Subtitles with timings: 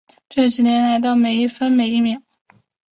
[0.27, 2.23] 这几年来的每一分一秒